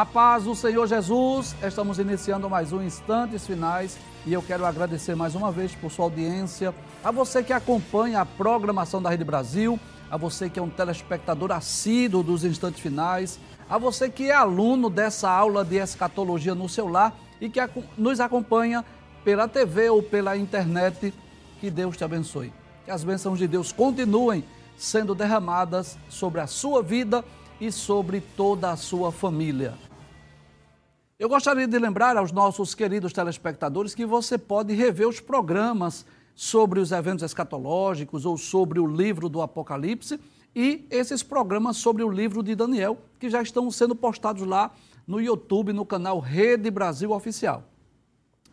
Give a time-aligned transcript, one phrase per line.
[0.00, 5.14] A paz do Senhor Jesus, estamos iniciando mais um Instantes Finais e eu quero agradecer
[5.14, 9.78] mais uma vez por sua audiência, a você que acompanha a programação da Rede Brasil,
[10.10, 14.88] a você que é um telespectador assíduo dos Instantes Finais, a você que é aluno
[14.88, 17.60] dessa aula de escatologia no celular e que
[17.98, 18.82] nos acompanha
[19.22, 21.12] pela TV ou pela internet.
[21.60, 22.54] Que Deus te abençoe.
[22.86, 24.44] Que as bênçãos de Deus continuem
[24.78, 27.22] sendo derramadas sobre a sua vida
[27.60, 29.74] e sobre toda a sua família.
[31.20, 36.80] Eu gostaria de lembrar aos nossos queridos telespectadores que você pode rever os programas sobre
[36.80, 40.18] os eventos escatológicos ou sobre o livro do Apocalipse
[40.56, 44.72] e esses programas sobre o livro de Daniel, que já estão sendo postados lá
[45.06, 47.64] no YouTube, no canal Rede Brasil Oficial.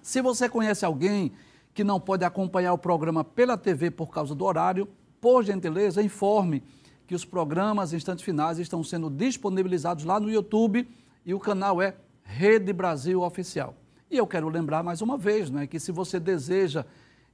[0.01, 1.31] Se você conhece alguém
[1.73, 4.89] que não pode acompanhar o programa pela TV por causa do horário,
[5.21, 6.61] por gentileza, informe
[7.07, 10.85] que os programas Instantes Finais estão sendo disponibilizados lá no YouTube
[11.25, 11.95] e o canal é
[12.27, 13.73] Rede Brasil Oficial.
[14.11, 16.85] E eu quero lembrar mais uma vez né, que se você deseja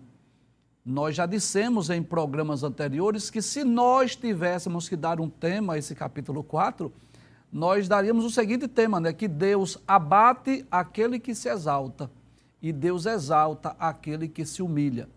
[0.85, 5.77] Nós já dissemos em programas anteriores que se nós tivéssemos que dar um tema a
[5.77, 6.91] esse capítulo 4,
[7.51, 9.11] nós daríamos o seguinte tema, né?
[9.11, 12.09] Que Deus abate aquele que se exalta
[12.61, 15.09] e Deus exalta aquele que se humilha.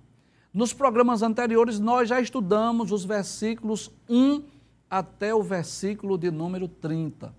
[0.52, 4.42] Nos programas anteriores, nós já estudamos os versículos 1
[4.92, 7.34] até o versículo de número 30.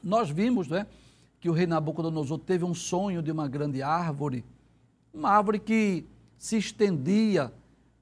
[0.00, 0.86] Nós vimos né,
[1.40, 4.44] que o rei Nabucodonosor teve um sonho de uma grande árvore,
[5.12, 6.06] uma árvore que
[6.38, 7.52] se estendia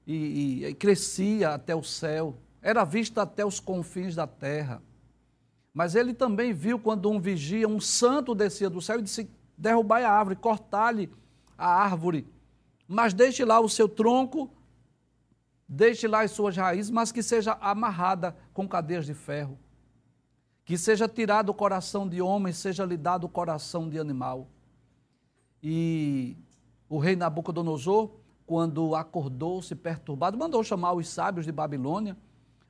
[0.05, 4.79] e, e, e crescia até o céu, era vista até os confins da terra.
[5.73, 10.03] Mas ele também viu quando um vigia, um santo descia do céu e disse: derrubai
[10.03, 11.09] a árvore, cortai-lhe
[11.57, 12.27] a árvore
[12.91, 14.51] mas deixe lá o seu tronco,
[15.73, 19.57] deixe lá as suas raízes, mas que seja amarrada com cadeias de ferro.
[20.65, 24.49] Que seja tirado o coração de homem, seja lhe dado o coração de animal.
[25.63, 26.35] E
[26.89, 28.11] o rei Nabucodonosor,
[28.45, 32.17] quando acordou-se perturbado, mandou chamar os sábios de Babilônia,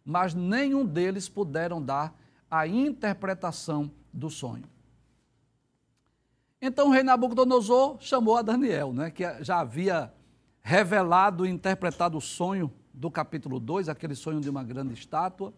[0.05, 2.15] mas nenhum deles puderam dar
[2.51, 4.65] a interpretação do sonho.
[6.61, 10.13] Então o rei Nabucodonosor chamou a Daniel, né, que já havia
[10.61, 15.51] revelado e interpretado o sonho do capítulo 2, aquele sonho de uma grande estátua.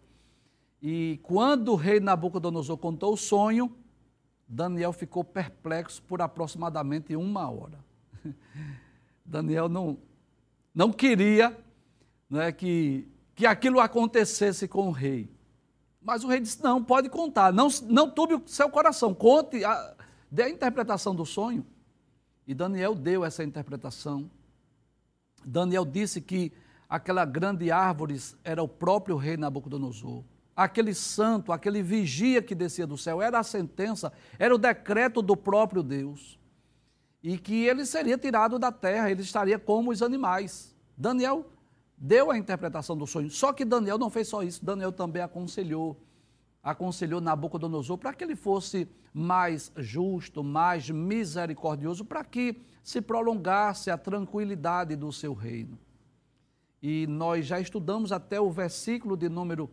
[0.80, 3.70] E quando o rei Nabucodonosor contou o sonho,
[4.48, 7.84] Daniel ficou perplexo por aproximadamente uma hora.
[9.22, 9.98] Daniel não,
[10.74, 11.54] não queria
[12.30, 15.30] né, que, que aquilo acontecesse com o rei.
[16.00, 19.94] Mas o rei disse: Não, pode contar, não, não tube o seu coração, conte, a,
[20.30, 21.66] dê a interpretação do sonho.
[22.46, 24.30] E Daniel deu essa interpretação.
[25.44, 26.50] Daniel disse que
[26.94, 30.22] aquela grande árvore era o próprio rei Nabucodonosor.
[30.54, 35.36] Aquele santo, aquele vigia que descia do céu, era a sentença, era o decreto do
[35.36, 36.38] próprio Deus.
[37.20, 40.72] E que ele seria tirado da terra, ele estaria como os animais.
[40.96, 41.50] Daniel
[41.98, 43.28] deu a interpretação do sonho.
[43.28, 46.00] Só que Daniel não fez só isso, Daniel também aconselhou
[46.62, 53.98] aconselhou Nabucodonosor para que ele fosse mais justo, mais misericordioso, para que se prolongasse a
[53.98, 55.78] tranquilidade do seu reino.
[56.86, 59.70] E nós já estudamos até o versículo de número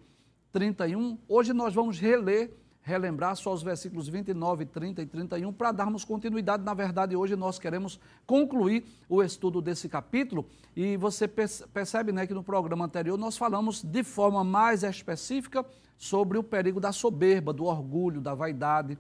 [0.54, 1.18] 31.
[1.28, 6.64] Hoje nós vamos reler, relembrar só os versículos 29, 30 e 31 para darmos continuidade.
[6.64, 12.34] Na verdade, hoje nós queremos concluir o estudo desse capítulo e você percebe né, que
[12.34, 15.66] no programa anterior nós falamos de forma mais específica
[15.98, 18.98] sobre o perigo da soberba, do orgulho, da vaidade.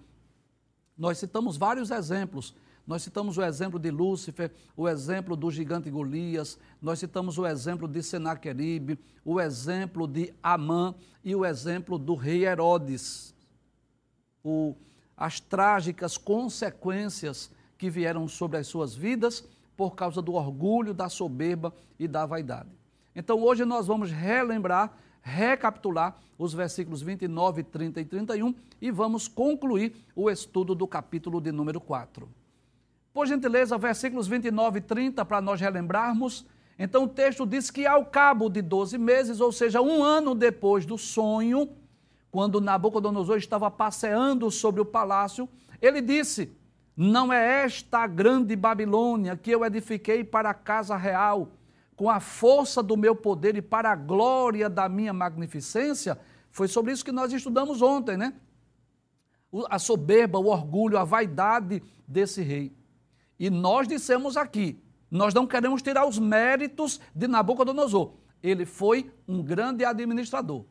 [0.97, 2.53] Nós citamos vários exemplos.
[2.85, 7.87] Nós citamos o exemplo de Lúcifer, o exemplo do gigante Golias, nós citamos o exemplo
[7.87, 13.33] de Senaqueribe, o exemplo de Amã e o exemplo do rei Herodes.
[14.43, 14.75] O,
[15.15, 19.43] as trágicas consequências que vieram sobre as suas vidas
[19.77, 22.69] por causa do orgulho, da soberba e da vaidade.
[23.15, 29.95] Então hoje nós vamos relembrar recapitular os versículos 29, 30 e 31 e vamos concluir
[30.15, 32.40] o estudo do capítulo de número 4.
[33.13, 36.45] Por gentileza, versículos 29 e 30 para nós relembrarmos.
[36.79, 40.85] Então o texto diz que ao cabo de 12 meses, ou seja, um ano depois
[40.85, 41.69] do sonho,
[42.31, 45.47] quando Nabucodonosor estava passeando sobre o palácio,
[45.81, 46.51] ele disse:
[46.95, 51.49] Não é esta a grande Babilônia que eu edifiquei para a casa real,
[51.95, 56.17] com a força do meu poder e para a glória da minha magnificência?
[56.49, 58.33] Foi sobre isso que nós estudamos ontem, né?
[59.69, 62.80] A soberba, o orgulho, a vaidade desse rei.
[63.41, 64.79] E nós dissemos aqui,
[65.09, 68.13] nós não queremos tirar os méritos de Nabucodonosor.
[68.43, 70.63] Ele foi um grande administrador,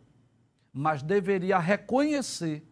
[0.73, 2.65] mas deveria reconhecer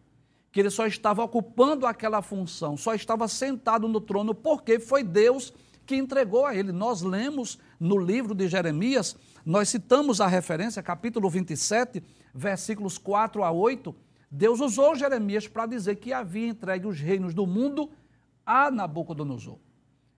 [0.53, 5.51] que ele só estava ocupando aquela função, só estava sentado no trono porque foi Deus
[5.85, 6.71] que entregou a ele.
[6.71, 12.01] Nós lemos no livro de Jeremias, nós citamos a referência, capítulo 27,
[12.33, 13.93] versículos 4 a 8.
[14.31, 17.91] Deus usou Jeremias para dizer que havia entregue os reinos do mundo
[18.45, 19.59] a Nabucodonosor.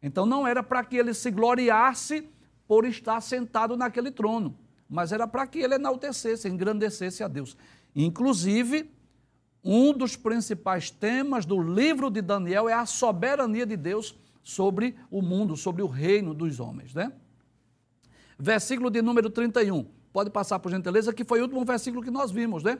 [0.02, 2.28] Então não era para que ele se gloriasse
[2.68, 4.58] por estar sentado naquele trono,
[4.90, 7.56] mas era para que ele enaltecesse, engrandecesse a Deus.
[7.96, 8.90] Inclusive,
[9.64, 15.22] um dos principais temas do livro de Daniel é a soberania de Deus sobre o
[15.22, 17.12] mundo, sobre o reino dos homens, né?
[18.40, 19.86] Versículo de número 31.
[20.12, 22.80] Pode passar por gentileza, que foi o último versículo que nós vimos, né?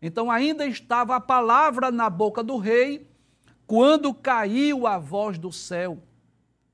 [0.00, 3.06] Então ainda estava a palavra na boca do rei
[3.66, 6.02] quando caiu a voz do céu.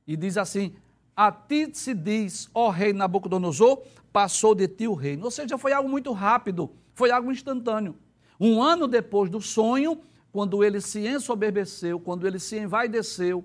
[0.08, 0.74] E diz assim:
[1.14, 5.26] A ti se diz, ó rei Nabucodonosor, passou de ti o reino.
[5.26, 7.94] Ou seja, foi algo muito rápido, foi algo instantâneo.
[8.40, 10.00] Um ano depois do sonho,
[10.32, 13.44] quando ele se ensoberbeceu, quando ele se envaideceu,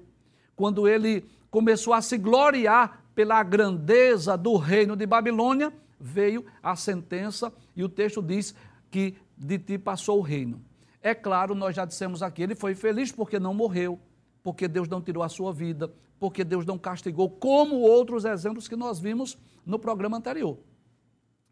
[0.55, 7.51] quando ele começou a se gloriar pela grandeza do reino de Babilônia, veio a sentença
[7.75, 8.55] e o texto diz
[8.89, 10.61] que de ti passou o reino.
[11.01, 13.99] É claro, nós já dissemos aqui, ele foi feliz porque não morreu,
[14.43, 18.75] porque Deus não tirou a sua vida, porque Deus não castigou, como outros exemplos que
[18.75, 20.57] nós vimos no programa anterior.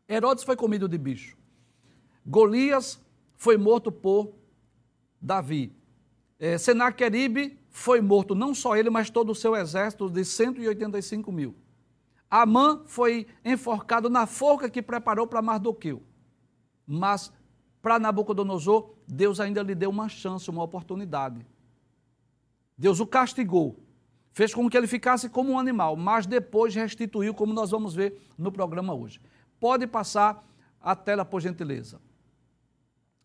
[0.08, 1.38] Herodes foi comido de bicho.
[2.26, 3.02] Golias
[3.38, 4.34] foi morto por
[5.20, 5.74] Davi.
[6.38, 11.56] É, Senaqueribe foi morto, não só ele, mas todo o seu exército de 185 mil.
[12.30, 16.02] Amã foi enforcado na forca que preparou para Mardoqueu.
[16.86, 17.32] Mas
[17.82, 21.46] para Nabucodonosor, Deus ainda lhe deu uma chance, uma oportunidade.
[22.82, 23.80] Deus o castigou,
[24.34, 28.20] fez com que ele ficasse como um animal, mas depois restituiu, como nós vamos ver
[28.36, 29.22] no programa hoje.
[29.60, 30.44] Pode passar
[30.82, 32.02] a tela, por gentileza.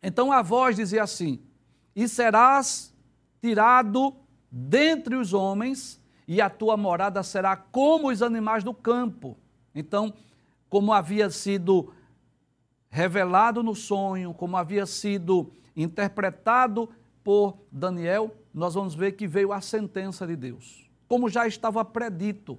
[0.03, 1.41] Então a voz dizia assim:
[1.95, 2.95] E serás
[3.41, 4.15] tirado
[4.53, 5.99] dentre os homens,
[6.29, 9.39] e a tua morada será como os animais do campo.
[9.75, 10.13] Então,
[10.69, 11.95] como havia sido
[12.91, 16.91] revelado no sonho, como havia sido interpretado
[17.27, 20.89] por Daniel, nós vamos ver que veio a sentença de Deus.
[21.09, 22.57] Como já estava predito,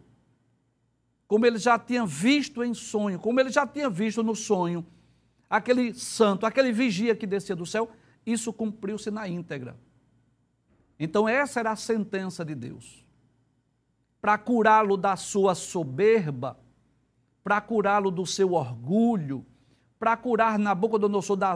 [1.25, 4.85] como ele já tinha visto em sonho, como ele já tinha visto no sonho
[5.49, 7.89] aquele santo, aquele vigia que descia do céu,
[8.25, 9.77] isso cumpriu-se na íntegra.
[10.99, 13.05] Então, essa era a sentença de Deus.
[14.19, 16.59] Para curá-lo da sua soberba,
[17.41, 19.45] para curá-lo do seu orgulho,
[19.97, 21.55] para curar Nabucodonosor da,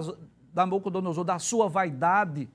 [0.53, 2.49] Nabucodonosor da sua vaidade,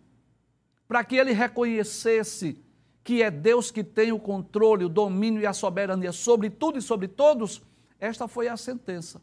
[0.87, 2.63] para que ele reconhecesse
[3.03, 6.83] que é Deus que tem o controle, o domínio e a soberania sobre tudo e
[6.83, 7.63] sobre todos,
[8.01, 9.23] esta foi a sentença.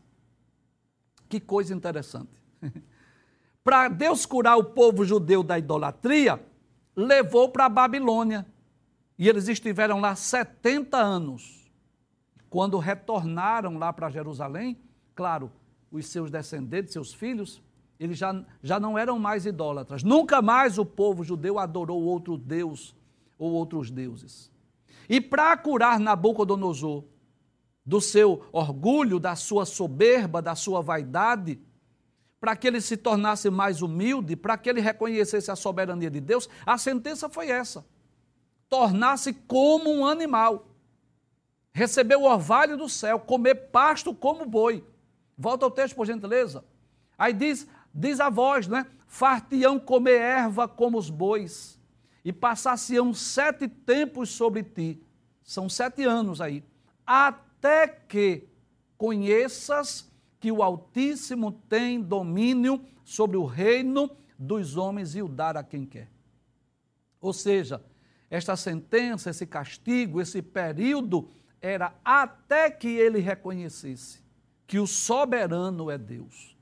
[1.27, 2.31] Que coisa interessante.
[3.63, 6.41] para Deus curar o povo judeu da idolatria,
[6.95, 8.45] levou para a Babilônia.
[9.17, 11.69] E eles estiveram lá 70 anos.
[12.49, 14.79] Quando retornaram lá para Jerusalém,
[15.13, 15.51] claro,
[15.91, 17.61] os seus descendentes, seus filhos,
[18.03, 20.03] eles já, já não eram mais idólatras.
[20.03, 22.95] Nunca mais o povo judeu adorou outro Deus
[23.37, 24.51] ou outros deuses.
[25.09, 27.03] E para curar Nabucodonosor
[27.85, 31.59] do seu orgulho, da sua soberba, da sua vaidade,
[32.39, 36.49] para que ele se tornasse mais humilde, para que ele reconhecesse a soberania de Deus,
[36.65, 37.85] a sentença foi essa:
[38.69, 40.67] tornar-se como um animal,
[41.73, 44.83] receber o orvalho do céu, comer pasto como boi.
[45.37, 46.63] Volta ao texto, por gentileza.
[47.17, 48.85] Aí diz, diz a voz, né?
[49.07, 51.79] Fartião comer erva como os bois,
[52.25, 55.01] e passar-se-ão sete tempos sobre ti.
[55.43, 56.63] São sete anos aí.
[57.05, 58.47] Até que
[58.97, 60.09] conheças
[60.39, 64.09] que o Altíssimo tem domínio sobre o reino
[64.39, 66.09] dos homens e o dar a quem quer.
[67.21, 67.83] Ou seja,
[68.29, 71.29] esta sentença, esse castigo, esse período
[71.61, 74.21] era até que ele reconhecesse
[74.65, 76.52] que o soberano é Deus.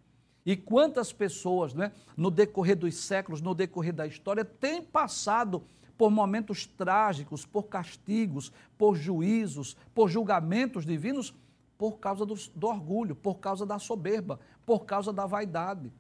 [0.46, 5.64] E quantas pessoas, né, no decorrer dos séculos, no decorrer da história, têm passado
[5.98, 11.34] por momentos trágicos, por castigos, por juízos, por julgamentos divinos,
[11.78, 15.92] por causa do, do orgulho, por causa da soberba, por causa da vaidade.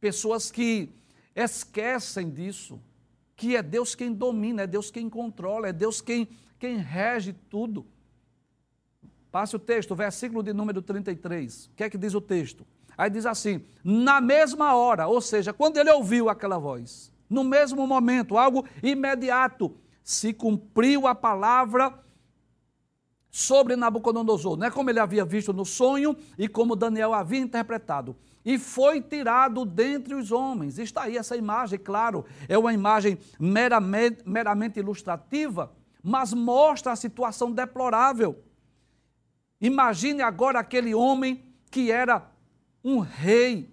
[0.00, 0.88] Pessoas que
[1.34, 2.80] esquecem disso,
[3.36, 6.26] que é Deus quem domina, é Deus quem controla, é Deus quem,
[6.58, 7.86] quem rege tudo.
[9.30, 11.66] Passe o texto, versículo de número 33.
[11.66, 12.66] O que é que diz o texto?
[13.00, 17.86] Aí diz assim: na mesma hora, ou seja, quando ele ouviu aquela voz, no mesmo
[17.86, 21.98] momento, algo imediato, se cumpriu a palavra
[23.30, 28.14] sobre Nabucodonosor, não é como ele havia visto no sonho e como Daniel havia interpretado.
[28.44, 30.78] E foi tirado dentre os homens.
[30.78, 37.50] Está aí essa imagem, claro, é uma imagem meramente, meramente ilustrativa, mas mostra a situação
[37.50, 38.44] deplorável.
[39.58, 42.29] Imagine agora aquele homem que era
[42.84, 43.70] um rei,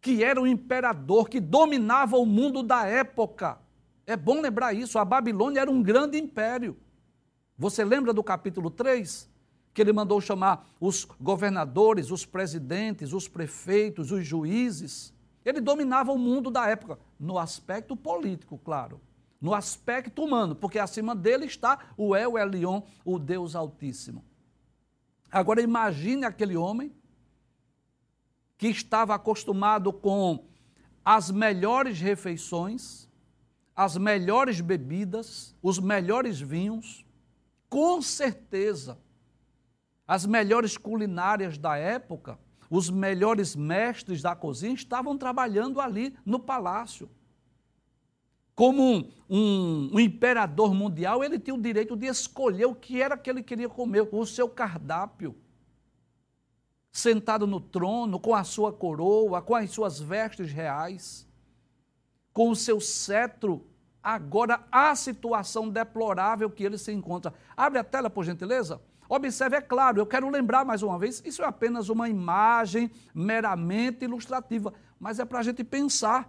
[0.00, 3.58] que era um imperador, que dominava o mundo da época.
[4.06, 6.76] É bom lembrar isso, a Babilônia era um grande império.
[7.56, 9.28] Você lembra do capítulo 3?
[9.74, 15.12] Que ele mandou chamar os governadores, os presidentes, os prefeitos, os juízes.
[15.44, 19.00] Ele dominava o mundo da época, no aspecto político, claro.
[19.40, 24.24] No aspecto humano, porque acima dele está o El Elion, o Deus Altíssimo.
[25.30, 26.92] Agora imagine aquele homem
[28.58, 30.44] que estava acostumado com
[31.04, 33.08] as melhores refeições,
[33.74, 37.06] as melhores bebidas, os melhores vinhos,
[37.68, 38.98] com certeza,
[40.06, 42.38] as melhores culinárias da época,
[42.68, 47.08] os melhores mestres da cozinha estavam trabalhando ali no palácio.
[48.54, 53.16] Como um, um, um, imperador mundial, ele tinha o direito de escolher o que era
[53.16, 55.36] que ele queria comer, o seu cardápio.
[56.98, 61.24] Sentado no trono, com a sua coroa, com as suas vestes reais,
[62.32, 63.64] com o seu cetro
[64.02, 67.32] agora a situação deplorável que ele se encontra.
[67.56, 68.82] Abre a tela, por gentileza.
[69.08, 74.04] Observe, é claro, eu quero lembrar mais uma vez, isso é apenas uma imagem meramente
[74.04, 76.28] ilustrativa, mas é para a gente pensar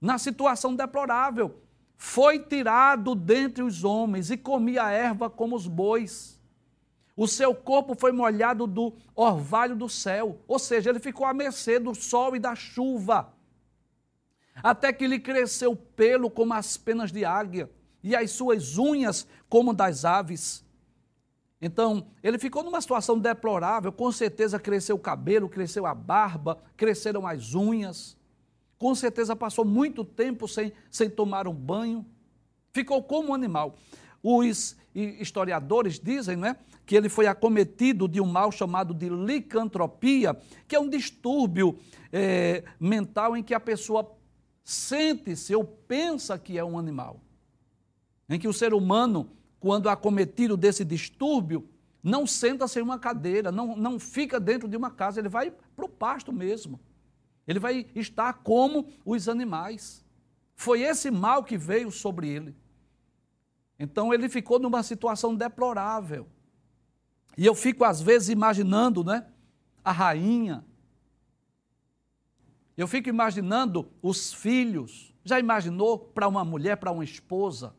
[0.00, 1.62] na situação deplorável.
[1.98, 6.37] Foi tirado dentre os homens e comia erva como os bois.
[7.18, 11.80] O seu corpo foi molhado do orvalho do céu, ou seja, ele ficou à mercê
[11.80, 13.36] do sol e da chuva
[14.62, 17.68] até que lhe cresceu pelo como as penas de águia
[18.04, 20.64] e as suas unhas como das aves.
[21.60, 27.26] Então, ele ficou numa situação deplorável, com certeza cresceu o cabelo, cresceu a barba, cresceram
[27.26, 28.16] as unhas,
[28.78, 32.06] com certeza passou muito tempo sem, sem tomar um banho,
[32.72, 33.74] ficou como um animal.
[34.22, 40.36] Os historiadores dizem né, que ele foi acometido de um mal chamado de licantropia,
[40.66, 41.78] que é um distúrbio
[42.12, 44.16] é, mental em que a pessoa
[44.64, 47.20] sente-se ou pensa que é um animal.
[48.28, 51.68] Em que o ser humano, quando acometido desse distúrbio,
[52.02, 55.84] não senta-se em uma cadeira, não, não fica dentro de uma casa, ele vai para
[55.84, 56.78] o pasto mesmo.
[57.46, 60.04] Ele vai estar como os animais.
[60.54, 62.54] Foi esse mal que veio sobre ele.
[63.78, 66.26] Então ele ficou numa situação deplorável.
[67.36, 69.26] E eu fico às vezes imaginando, né,
[69.84, 70.64] a rainha
[72.78, 75.12] eu fico imaginando os filhos.
[75.24, 77.74] Já imaginou para uma mulher, para uma esposa,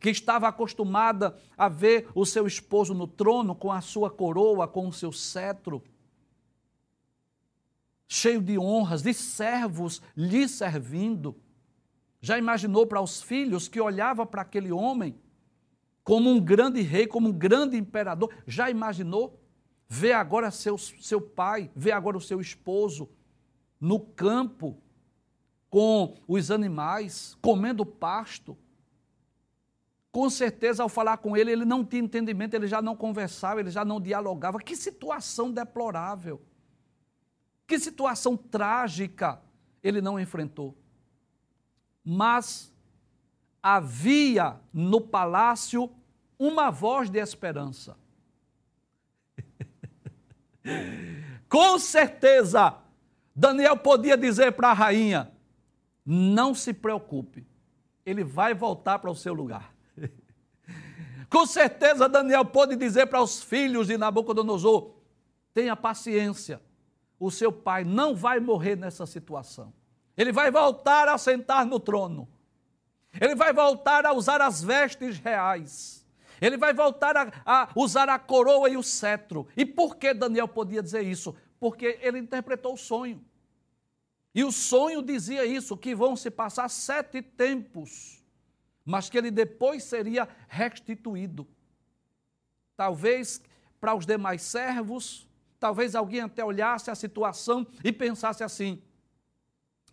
[0.00, 4.88] que estava acostumada a ver o seu esposo no trono com a sua coroa, com
[4.88, 5.80] o seu cetro,
[8.08, 11.36] cheio de honras, de servos lhe servindo.
[12.22, 15.20] Já imaginou para os filhos que olhava para aquele homem
[16.04, 18.32] como um grande rei, como um grande imperador?
[18.46, 19.40] Já imaginou?
[19.88, 23.10] Ver agora seu, seu pai, ver agora o seu esposo
[23.78, 24.80] no campo
[25.68, 28.56] com os animais, comendo pasto.
[30.12, 33.70] Com certeza, ao falar com ele, ele não tinha entendimento, ele já não conversava, ele
[33.70, 34.60] já não dialogava.
[34.60, 36.40] Que situação deplorável.
[37.66, 39.42] Que situação trágica
[39.82, 40.76] ele não enfrentou.
[42.04, 42.72] Mas
[43.62, 45.90] havia no palácio
[46.38, 47.96] uma voz de esperança.
[51.48, 52.76] Com certeza,
[53.34, 55.30] Daniel podia dizer para a rainha:
[56.04, 57.46] não se preocupe,
[58.04, 59.72] ele vai voltar para o seu lugar.
[61.30, 64.94] Com certeza, Daniel pode dizer para os filhos de Nabucodonosor:
[65.54, 66.60] tenha paciência,
[67.20, 69.72] o seu pai não vai morrer nessa situação.
[70.16, 72.28] Ele vai voltar a sentar no trono.
[73.20, 76.06] Ele vai voltar a usar as vestes reais.
[76.40, 79.46] Ele vai voltar a, a, usar a coroa e o cetro.
[79.56, 81.34] E por que Daniel podia dizer isso?
[81.62, 83.24] porque ele interpretou o sonho.
[84.34, 88.20] E o sonho dizia isso: que vão se passar sete tempos,
[88.84, 91.46] mas que ele depois seria restituído.
[92.76, 93.40] Talvez
[93.80, 95.28] para os demais servos,
[95.60, 98.82] talvez alguém até olhasse a situação e pensasse assim: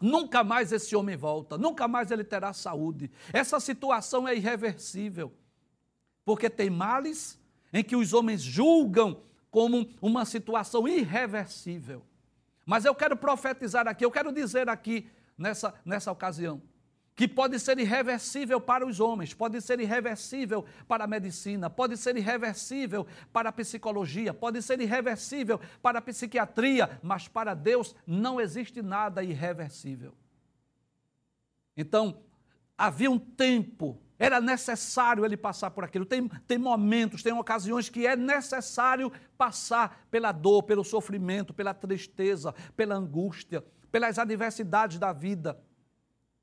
[0.01, 3.11] Nunca mais esse homem volta, nunca mais ele terá saúde.
[3.33, 5.33] Essa situação é irreversível,
[6.23, 7.37] porque tem males
[7.73, 12.03] em que os homens julgam como uma situação irreversível.
[12.65, 16.61] Mas eu quero profetizar aqui, eu quero dizer aqui nessa, nessa ocasião,
[17.19, 22.15] que pode ser irreversível para os homens, pode ser irreversível para a medicina, pode ser
[22.15, 28.81] irreversível para a psicologia, pode ser irreversível para a psiquiatria, mas para Deus não existe
[28.81, 30.15] nada irreversível.
[31.75, 32.21] Então,
[32.77, 36.05] havia um tempo, era necessário ele passar por aquilo.
[36.05, 42.55] Tem, tem momentos, tem ocasiões que é necessário passar pela dor, pelo sofrimento, pela tristeza,
[42.77, 43.61] pela angústia,
[43.91, 45.61] pelas adversidades da vida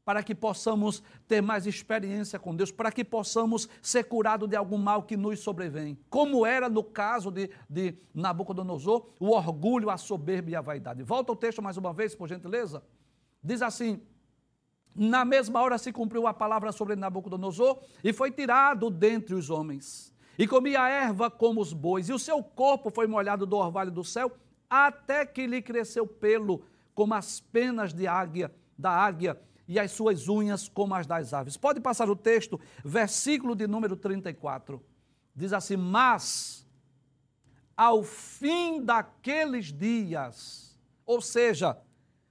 [0.07, 4.79] para que possamos ter mais experiência com Deus, para que possamos ser curados de algum
[4.79, 5.99] mal que nos sobrevém.
[6.09, 11.03] Como era no caso de, de Nabucodonosor, o orgulho, a soberba e a vaidade.
[11.03, 12.85] Volta o texto mais uma vez, por gentileza.
[13.43, 14.01] Diz assim:
[14.95, 20.15] Na mesma hora se cumpriu a palavra sobre Nabucodonosor e foi tirado dentre os homens.
[20.39, 24.05] E comia erva como os bois, e o seu corpo foi molhado do orvalho do
[24.05, 24.31] céu,
[24.71, 26.63] até que lhe cresceu pelo,
[26.95, 29.37] como as penas de águia, da águia,
[29.69, 31.57] e as suas unhas como as das aves.
[31.57, 34.83] Pode passar o texto, versículo de número 34.
[35.35, 36.67] Diz assim: Mas
[37.77, 41.77] ao fim daqueles dias, ou seja,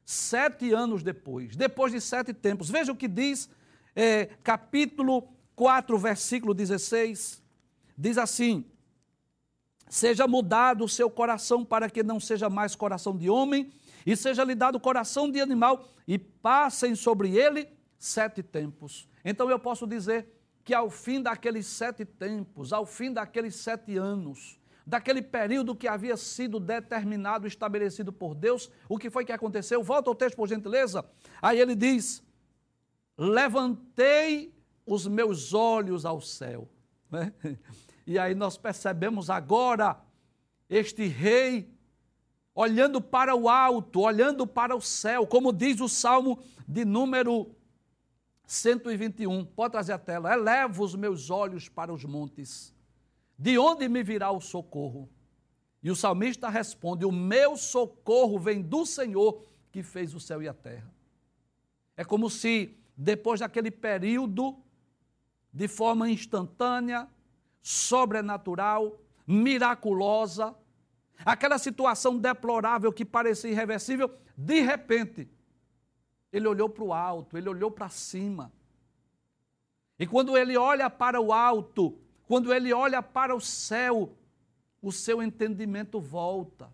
[0.04, 3.50] sete anos depois, depois de sete tempos, veja o que diz,
[3.96, 7.44] é, capítulo 4, versículo 16.
[7.98, 8.66] Diz assim:
[9.88, 13.72] Seja mudado o seu coração para que não seja mais coração de homem
[14.06, 19.10] e seja-lhe dado coração de animal, e passem sobre ele sete tempos.
[19.24, 20.28] Então eu posso dizer
[20.64, 26.16] que ao fim daqueles sete tempos, ao fim daqueles sete anos, daquele período que havia
[26.16, 29.84] sido determinado, estabelecido por Deus, o que foi que aconteceu?
[29.84, 31.04] Volta ao texto, por gentileza.
[31.42, 32.24] Aí ele diz:
[33.18, 34.54] Levantei
[34.86, 36.70] os meus olhos ao céu.
[37.10, 37.34] Né?
[38.08, 40.00] E aí nós percebemos agora
[40.70, 41.75] este rei
[42.56, 47.54] olhando para o alto, olhando para o céu, como diz o Salmo de número
[48.48, 49.46] 121.
[49.46, 50.34] Pode trazer a tela.
[50.34, 52.74] Elevo os meus olhos para os montes.
[53.38, 55.10] De onde me virá o socorro?
[55.84, 60.48] E o salmista responde: O meu socorro vem do Senhor que fez o céu e
[60.48, 60.90] a terra.
[61.98, 64.58] É como se, depois daquele período,
[65.52, 67.08] de forma instantânea,
[67.62, 70.56] sobrenatural, miraculosa,
[71.24, 75.30] aquela situação deplorável que parecia irreversível, de repente,
[76.32, 78.52] ele olhou para o alto, ele olhou para cima.
[79.98, 81.98] E quando ele olha para o alto,
[82.28, 84.18] quando ele olha para o céu,
[84.82, 86.70] o seu entendimento volta.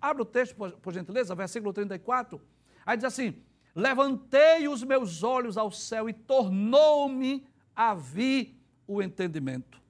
[0.00, 2.40] Abra o texto, por gentileza, versículo 34.
[2.86, 3.42] Aí diz assim:
[3.74, 9.82] Levantei os meus olhos ao céu e tornou-me a vir o entendimento.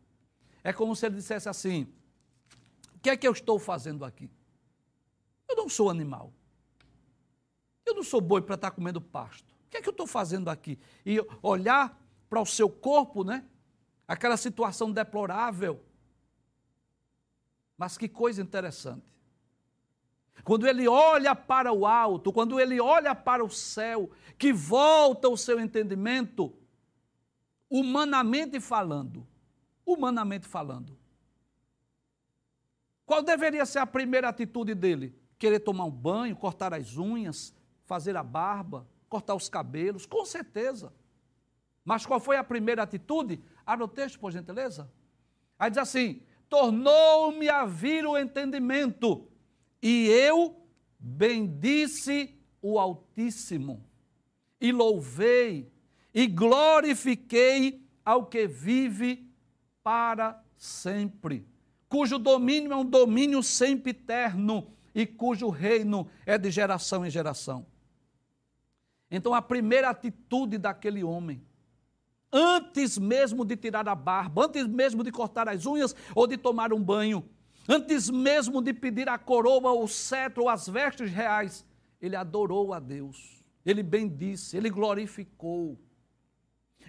[0.62, 1.86] É como se ele dissesse assim:
[3.04, 4.30] que é que eu estou fazendo aqui?
[5.46, 6.32] Eu não sou animal.
[7.84, 9.52] Eu não sou boi para estar comendo pasto.
[9.66, 10.78] O que é que eu estou fazendo aqui?
[11.04, 13.44] E olhar para o seu corpo, né?
[14.08, 15.84] Aquela situação deplorável.
[17.76, 19.04] Mas que coisa interessante.
[20.42, 25.36] Quando ele olha para o alto, quando ele olha para o céu, que volta o
[25.36, 26.54] seu entendimento,
[27.68, 29.26] humanamente falando,
[29.84, 30.96] humanamente falando,
[33.06, 35.14] qual deveria ser a primeira atitude dele?
[35.38, 40.06] Querer tomar um banho, cortar as unhas, fazer a barba, cortar os cabelos?
[40.06, 40.92] Com certeza.
[41.84, 43.42] Mas qual foi a primeira atitude?
[43.66, 44.90] Abra o texto, por gentileza.
[45.58, 49.28] Aí diz assim: tornou-me a vir o entendimento,
[49.82, 50.66] e eu
[50.98, 53.84] bendisse o Altíssimo,
[54.58, 55.70] e louvei,
[56.14, 59.30] e glorifiquei ao que vive
[59.82, 61.46] para sempre
[61.94, 67.64] cujo domínio é um domínio sempre eterno e cujo reino é de geração em geração.
[69.08, 71.40] Então, a primeira atitude daquele homem,
[72.32, 76.72] antes mesmo de tirar a barba, antes mesmo de cortar as unhas ou de tomar
[76.72, 77.24] um banho,
[77.68, 81.64] antes mesmo de pedir a coroa, o cetro ou as vestes reais,
[82.02, 85.78] ele adorou a Deus, ele bendisse, ele glorificou.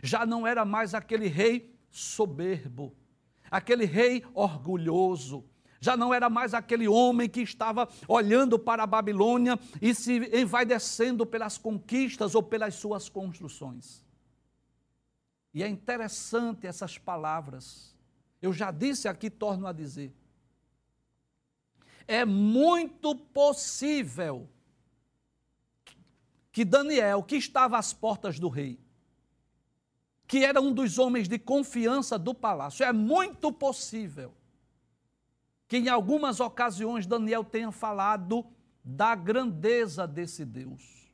[0.02, 2.92] Já não era mais aquele rei soberbo,
[3.56, 5.46] aquele rei orgulhoso.
[5.80, 11.26] Já não era mais aquele homem que estava olhando para a Babilônia e se envaidecendo
[11.26, 14.04] pelas conquistas ou pelas suas construções.
[15.54, 17.96] E é interessante essas palavras.
[18.42, 20.14] Eu já disse aqui, torno a dizer.
[22.08, 24.50] É muito possível
[26.52, 28.80] que Daniel, que estava às portas do rei,
[30.28, 34.34] que era um dos homens de confiança do palácio, é muito possível
[35.68, 38.46] que em algumas ocasiões Daniel tenha falado
[38.84, 41.12] da grandeza desse Deus.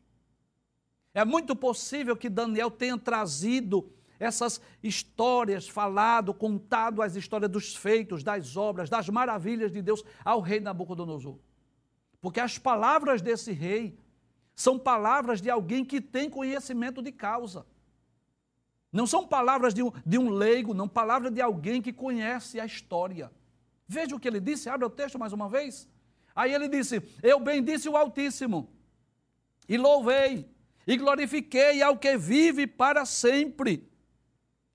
[1.13, 8.23] É muito possível que Daniel tenha trazido essas histórias, falado, contado as histórias dos feitos,
[8.23, 11.39] das obras, das maravilhas de Deus ao rei Nabucodonosor.
[12.21, 13.97] Porque as palavras desse rei
[14.55, 17.65] são palavras de alguém que tem conhecimento de causa.
[18.91, 22.65] Não são palavras de um, de um leigo, não, palavras de alguém que conhece a
[22.65, 23.31] história.
[23.87, 25.87] Veja o que ele disse, abre o texto mais uma vez.
[26.35, 28.69] Aí ele disse: Eu bendisse o Altíssimo,
[29.67, 30.49] e louvei,
[30.85, 33.89] e glorifiquei ao que vive para sempre.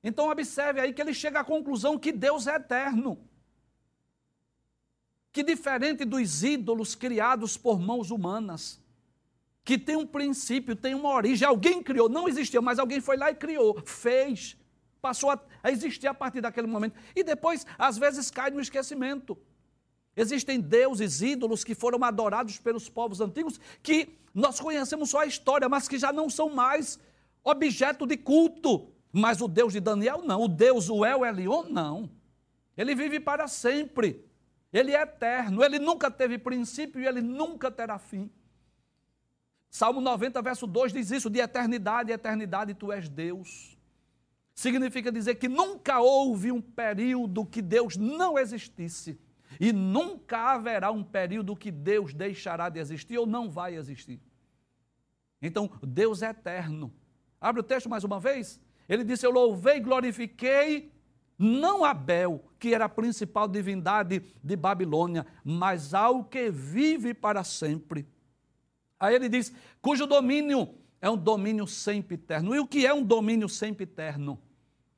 [0.02, 3.18] Então, observe aí que ele chega à conclusão que Deus é eterno.
[5.32, 8.80] Que diferente dos ídolos criados por mãos humanas,
[9.66, 13.32] que tem um princípio, tem uma origem, alguém criou, não existia, mas alguém foi lá
[13.32, 14.56] e criou, fez,
[15.02, 16.94] passou a, a existir a partir daquele momento.
[17.16, 19.36] E depois, às vezes, cai no esquecimento.
[20.16, 25.68] Existem deuses, ídolos que foram adorados pelos povos antigos, que nós conhecemos só a história,
[25.68, 26.96] mas que já não são mais
[27.42, 28.86] objeto de culto.
[29.12, 30.42] Mas o Deus de Daniel, não.
[30.42, 32.08] O Deus, o El Elion, não.
[32.76, 34.24] Ele vive para sempre.
[34.72, 35.64] Ele é eterno.
[35.64, 38.30] Ele nunca teve princípio e ele nunca terá fim.
[39.76, 43.76] Salmo 90, verso 2 diz isso: de eternidade, eternidade, tu és Deus.
[44.54, 49.20] Significa dizer que nunca houve um período que Deus não existisse.
[49.60, 54.18] E nunca haverá um período que Deus deixará de existir ou não vai existir.
[55.42, 56.90] Então, Deus é eterno.
[57.38, 58.58] Abre o texto mais uma vez.
[58.88, 60.90] Ele disse: Eu louvei e glorifiquei
[61.38, 68.08] não Abel, que era a principal divindade de Babilônia, mas ao que vive para sempre.
[68.98, 72.54] Aí ele diz: cujo domínio é um domínio sempre eterno.
[72.54, 74.40] E o que é um domínio sempre eterno?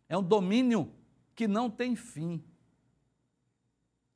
[0.08, 0.92] É um domínio
[1.34, 2.42] que não tem fim.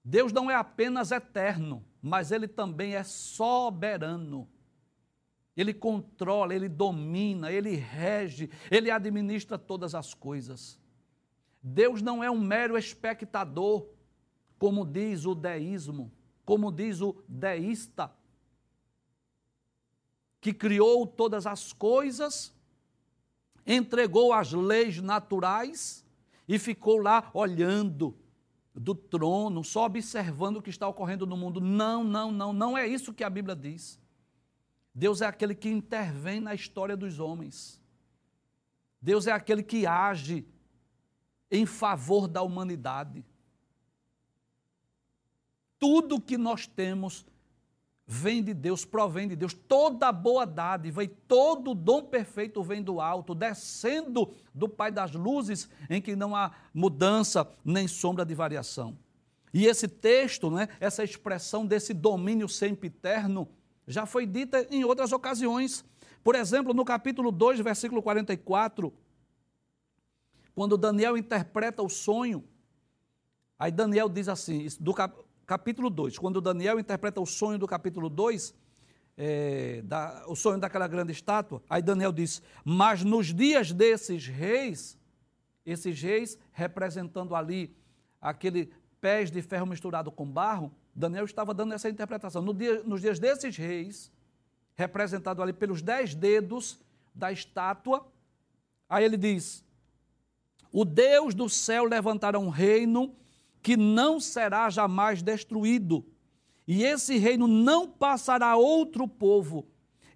[0.04, 4.48] Deus não é apenas eterno, mas ele também é soberano.
[5.56, 10.80] Ele controla, ele domina, ele rege, ele administra todas as coisas.
[11.62, 13.86] Deus não é um mero espectador,
[14.58, 16.10] como diz o deísmo,
[16.44, 18.10] como diz o deísta,
[20.42, 22.52] que criou todas as coisas,
[23.64, 26.04] entregou as leis naturais
[26.48, 28.18] e ficou lá olhando
[28.74, 31.60] do trono, só observando o que está ocorrendo no mundo.
[31.60, 34.00] Não, não, não, não é isso que a Bíblia diz.
[34.92, 37.80] Deus é aquele que intervém na história dos homens.
[39.00, 40.44] Deus é aquele que age
[41.52, 43.24] em favor da humanidade.
[45.78, 47.24] Tudo que nós temos
[48.06, 49.54] vem de Deus, provém de Deus.
[49.54, 55.68] Toda boa dádiva e todo dom perfeito vem do alto, descendo do Pai das luzes,
[55.88, 58.98] em que não há mudança nem sombra de variação.
[59.54, 63.48] E esse texto, né, essa expressão desse domínio sempre eterno,
[63.86, 65.84] já foi dita em outras ocasiões.
[66.24, 68.92] Por exemplo, no capítulo 2, versículo 44,
[70.54, 72.44] quando Daniel interpreta o sonho,
[73.58, 74.94] aí Daniel diz assim, do
[75.52, 78.54] capítulo 2, quando Daniel interpreta o sonho do capítulo 2,
[79.18, 79.84] é,
[80.26, 84.98] o sonho daquela grande estátua, aí Daniel diz: Mas nos dias desses reis,
[85.66, 87.76] esses reis representando ali
[88.18, 92.40] aquele pés de ferro misturado com barro, Daniel estava dando essa interpretação.
[92.40, 94.10] No dia, nos dias desses reis,
[94.74, 96.80] representado ali pelos dez dedos
[97.14, 98.10] da estátua,
[98.88, 99.62] aí ele diz:
[100.72, 103.14] O Deus do céu levantará um reino
[103.62, 106.04] que não será jamais destruído,
[106.66, 109.66] e esse reino não passará a outro povo,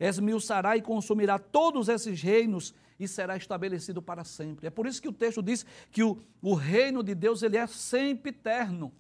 [0.01, 4.67] esmiuçará e consumirá todos esses reinos e será estabelecido para sempre.
[4.67, 7.67] É por isso que o texto diz que o, o reino de Deus ele é
[7.67, 8.93] sempre eterno.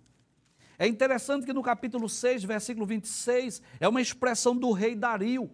[0.78, 5.50] É interessante que no capítulo 6, versículo 26, é uma expressão do rei Dario,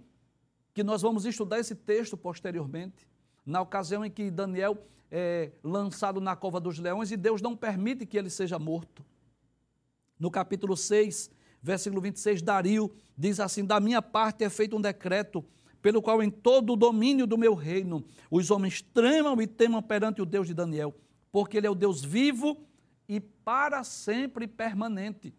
[0.74, 3.07] que nós vamos estudar esse texto posteriormente,
[3.46, 4.76] na ocasião em que Daniel
[5.14, 9.05] é lançado na cova dos leões e Deus não permite que ele seja morto.
[10.18, 11.31] No capítulo 6,
[11.62, 15.44] versículo 26, Dario diz assim: Da minha parte é feito um decreto,
[15.83, 20.22] pelo qual em todo o domínio do meu reino os homens tremam e temam perante
[20.22, 20.94] o Deus de Daniel,
[21.31, 22.64] porque ele é o Deus vivo
[23.07, 25.35] e para sempre permanente.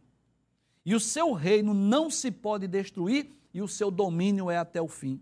[0.86, 4.88] E o seu reino não se pode destruir e o seu domínio é até o
[4.88, 5.20] fim.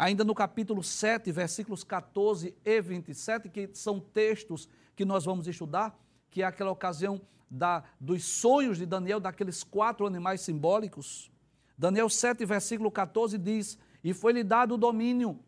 [0.00, 5.94] Ainda no capítulo 7, versículos 14 e 27, que são textos que nós vamos estudar,
[6.30, 11.30] que é aquela ocasião da, dos sonhos de Daniel, daqueles quatro animais simbólicos.
[11.76, 15.38] Daniel 7, versículo 14 diz: e foi-lhe dado o domínio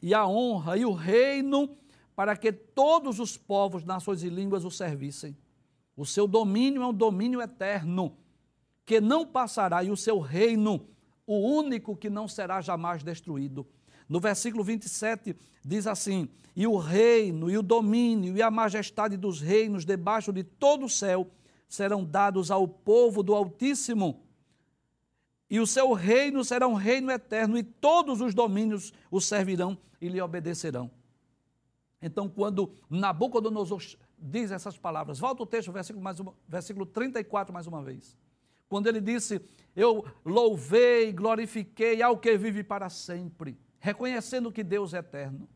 [0.00, 1.76] e a honra e o reino
[2.14, 5.36] para que todos os povos, nações e línguas o servissem.
[5.96, 8.16] O seu domínio é um domínio eterno,
[8.86, 10.86] que não passará, e o seu reino,
[11.26, 13.66] o único que não será jamais destruído.
[14.08, 19.40] No versículo 27 diz assim: E o reino, e o domínio, e a majestade dos
[19.40, 21.30] reinos debaixo de todo o céu
[21.68, 24.22] serão dados ao povo do Altíssimo.
[25.48, 30.08] E o seu reino será um reino eterno, e todos os domínios o servirão e
[30.08, 30.90] lhe obedecerão.
[32.00, 33.82] Então, quando Nabucodonosor
[34.18, 38.16] diz essas palavras, volta o texto, versículo, mais uma, versículo 34, mais uma vez.
[38.72, 39.38] Quando ele disse:
[39.76, 45.46] Eu louvei, glorifiquei ao que vive para sempre, reconhecendo que Deus é eterno,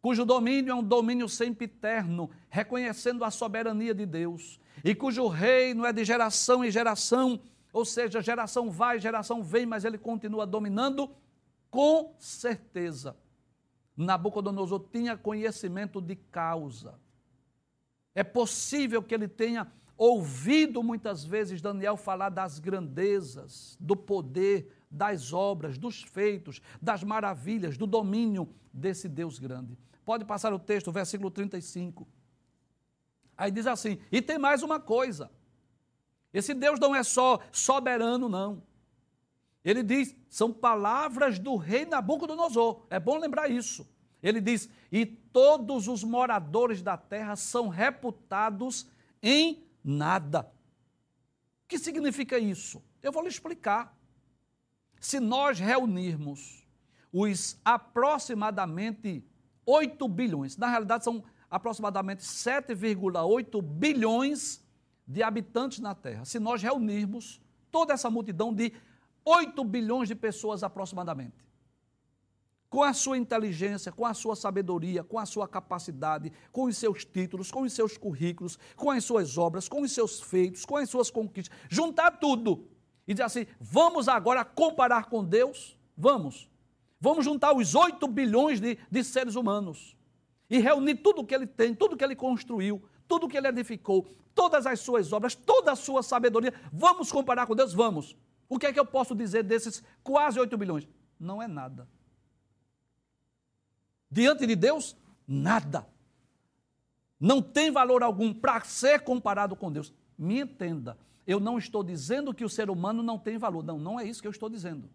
[0.00, 5.84] cujo domínio é um domínio sempre eterno, reconhecendo a soberania de Deus, e cujo reino
[5.84, 7.38] é de geração em geração,
[7.74, 11.10] ou seja, geração vai, geração vem, mas ele continua dominando
[11.70, 13.14] com certeza.
[13.94, 16.98] Nabucodonosor tinha conhecimento de causa.
[18.14, 25.30] É possível que ele tenha ouvido muitas vezes Daniel falar das grandezas, do poder, das
[25.30, 29.76] obras, dos feitos, das maravilhas, do domínio desse Deus grande.
[30.02, 32.08] Pode passar o texto, versículo 35.
[33.36, 35.30] Aí diz assim: e tem mais uma coisa.
[36.32, 38.62] Esse Deus não é só soberano, não.
[39.62, 42.86] Ele diz, são palavras do rei Nabucodonosor.
[42.88, 43.86] É bom lembrar isso.
[44.22, 48.88] Ele diz: E todos os moradores da terra são reputados
[49.22, 50.50] em nada.
[51.64, 52.82] O que significa isso?
[53.02, 53.96] Eu vou lhe explicar.
[55.00, 56.66] Se nós reunirmos
[57.12, 59.24] os aproximadamente
[59.64, 64.64] 8 bilhões, na realidade são aproximadamente 7,8 bilhões
[65.06, 66.24] de habitantes na Terra.
[66.24, 67.40] Se nós reunirmos
[67.70, 68.72] toda essa multidão de
[69.24, 71.34] 8 bilhões de pessoas aproximadamente,
[72.70, 77.04] com a sua inteligência, com a sua sabedoria, com a sua capacidade, com os seus
[77.04, 80.88] títulos, com os seus currículos, com as suas obras, com os seus feitos, com as
[80.88, 82.68] suas conquistas, juntar tudo
[83.08, 85.76] e dizer assim: vamos agora comparar com Deus?
[85.96, 86.48] Vamos.
[87.00, 89.96] Vamos juntar os 8 bilhões de, de seres humanos
[90.48, 94.06] e reunir tudo o que ele tem, tudo que ele construiu, tudo que ele edificou,
[94.32, 96.54] todas as suas obras, toda a sua sabedoria.
[96.72, 97.74] Vamos comparar com Deus?
[97.74, 98.16] Vamos.
[98.48, 100.86] O que é que eu posso dizer desses quase 8 bilhões?
[101.18, 101.88] Não é nada.
[104.10, 104.96] Diante de Deus,
[105.26, 105.86] nada.
[107.18, 109.92] Não tem valor algum para ser comparado com Deus.
[110.18, 113.62] Me entenda, eu não estou dizendo que o ser humano não tem valor.
[113.62, 114.90] Não, não é isso que eu estou dizendo.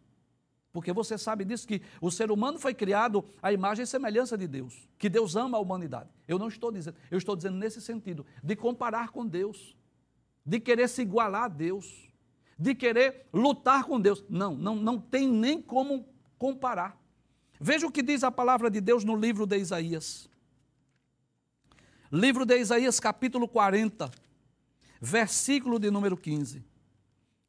[0.73, 4.45] Porque você sabe disso que o ser humano foi criado à imagem e semelhança de
[4.45, 6.09] Deus, que Deus ama a humanidade.
[6.27, 9.73] Eu não estou dizendo, eu estou dizendo nesse sentido, de comparar com Deus,
[10.45, 12.11] de querer se igualar a Deus,
[12.59, 14.25] de querer lutar com Deus.
[14.29, 16.05] Não, não, não tem nem como
[16.37, 17.01] comparar.
[17.67, 20.29] Veja o que diz a palavra de Deus no livro de Isaías.
[22.11, 24.11] Livro de Isaías, capítulo 40,
[25.01, 26.63] versículo de número 15.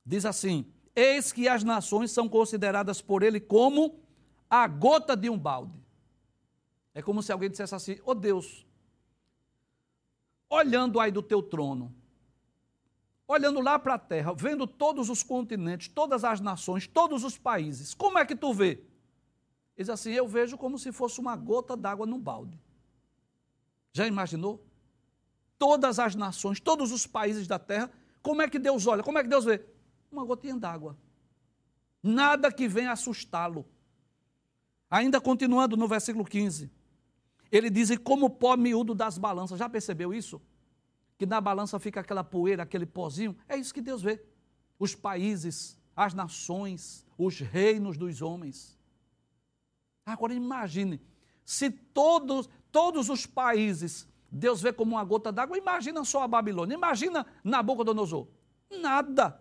[0.06, 4.00] Diz assim: Eis que as nações são consideradas por ele como
[4.48, 5.78] a gota de um balde.
[6.94, 8.66] É como se alguém dissesse assim: Ó oh Deus,
[10.48, 11.94] olhando aí do teu trono,
[13.28, 17.92] olhando lá para a terra, vendo todos os continentes, todas as nações, todos os países,
[17.92, 18.82] como é que tu vê?
[19.76, 22.58] Diz assim: Eu vejo como se fosse uma gota d'água num balde.
[23.92, 24.64] Já imaginou?
[25.58, 27.90] Todas as nações, todos os países da terra,
[28.22, 29.02] como é que Deus olha?
[29.02, 29.64] Como é que Deus vê?
[30.10, 30.96] Uma gotinha d'água.
[32.02, 33.66] Nada que venha assustá-lo.
[34.90, 36.70] Ainda continuando no versículo 15,
[37.50, 39.58] ele diz: E como o pó miúdo das balanças.
[39.58, 40.40] Já percebeu isso?
[41.18, 43.36] Que na balança fica aquela poeira, aquele pozinho.
[43.48, 44.22] É isso que Deus vê.
[44.78, 48.75] Os países, as nações, os reinos dos homens.
[50.06, 51.02] Agora imagine,
[51.44, 56.74] se todos, todos os países Deus vê como uma gota d'água, imagina só a Babilônia,
[56.74, 58.28] imagina Nabucodonosor.
[58.70, 59.40] Nada.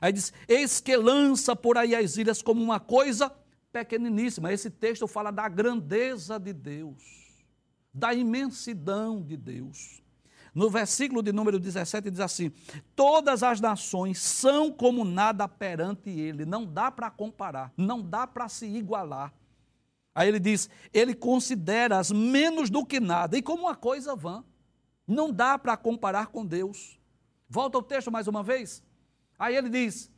[0.00, 3.34] Aí diz: Eis que lança por aí as ilhas como uma coisa
[3.72, 4.52] pequeniníssima.
[4.52, 7.02] Esse texto fala da grandeza de Deus,
[7.92, 10.02] da imensidão de Deus.
[10.56, 12.50] No versículo de número 17 diz assim:
[12.94, 16.46] Todas as nações são como nada perante ele.
[16.46, 19.34] Não dá para comparar, não dá para se igualar.
[20.14, 24.42] Aí ele diz: Ele considera as menos do que nada, e como uma coisa vã.
[25.06, 26.98] Não dá para comparar com Deus.
[27.46, 28.82] Volta ao texto mais uma vez.
[29.38, 30.10] Aí ele diz: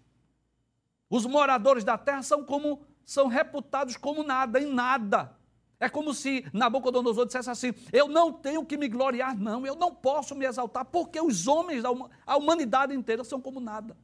[1.10, 5.36] Os moradores da terra são como são reputados como nada, em nada.
[5.80, 9.94] É como se Nabucodonosor dissesse assim: Eu não tenho que me gloriar, não, eu não
[9.94, 11.84] posso me exaltar, porque os homens,
[12.26, 13.96] a humanidade inteira são como nada.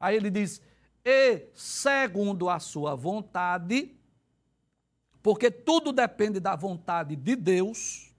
[0.00, 0.60] Aí ele diz:
[1.04, 3.96] e segundo a sua vontade,
[5.22, 8.12] porque tudo depende da vontade de Deus,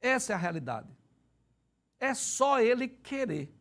[0.00, 0.88] essa é a realidade.
[2.00, 3.54] É só ele querer.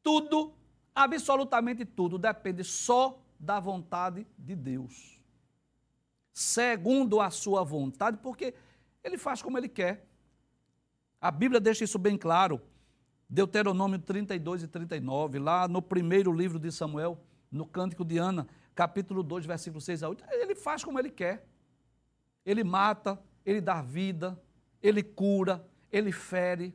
[0.00, 0.54] Tudo,
[0.94, 5.17] absolutamente tudo, depende só da vontade de Deus.
[6.38, 8.54] Segundo a sua vontade, porque
[9.02, 10.06] ele faz como ele quer.
[11.20, 12.60] A Bíblia deixa isso bem claro.
[13.28, 17.20] Deuteronômio 32 e 39, lá no primeiro livro de Samuel,
[17.50, 20.24] no Cântico de Ana, capítulo 2, versículo 6 a 8.
[20.30, 21.44] Ele faz como ele quer.
[22.46, 24.40] Ele mata, ele dá vida,
[24.80, 26.72] ele cura, ele fere,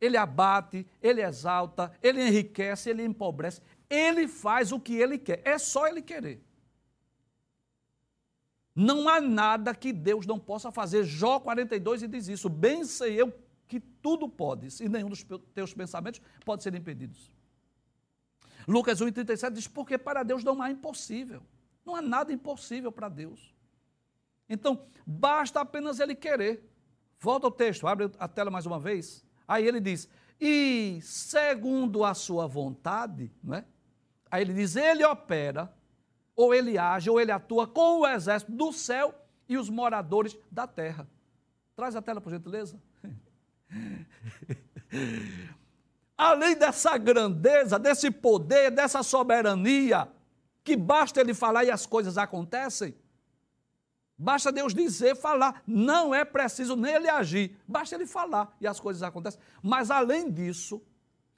[0.00, 3.62] ele abate, ele exalta, ele enriquece, ele empobrece.
[3.88, 5.42] Ele faz o que ele quer.
[5.44, 6.49] É só ele querer.
[8.74, 11.04] Não há nada que Deus não possa fazer.
[11.04, 12.48] Jó 42 e diz isso.
[12.48, 13.32] Bem sei eu
[13.66, 17.30] que tudo podes, e nenhum dos teus pensamentos pode ser impedidos.
[18.66, 21.42] Lucas 1,37 diz: Porque para Deus não há impossível.
[21.84, 23.54] Não há nada impossível para Deus.
[24.48, 26.68] Então, basta apenas ele querer.
[27.18, 29.24] Volta ao texto, abre a tela mais uma vez.
[29.46, 30.08] Aí ele diz:
[30.40, 33.64] E segundo a sua vontade, não é?
[34.30, 35.72] Aí ele diz: ele opera,
[36.40, 39.14] ou ele age, ou ele atua com o exército do céu
[39.46, 41.06] e os moradores da terra.
[41.76, 42.80] Traz a tela, por gentileza.
[46.16, 50.08] Além dessa grandeza, desse poder, dessa soberania,
[50.64, 52.94] que basta ele falar e as coisas acontecem.
[54.16, 55.62] Basta Deus dizer, falar.
[55.66, 57.58] Não é preciso nem ele agir.
[57.66, 59.40] Basta ele falar e as coisas acontecem.
[59.62, 60.82] Mas além disso,